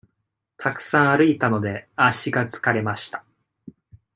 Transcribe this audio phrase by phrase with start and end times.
[0.57, 3.23] たくさん歩いたので、足が疲れました。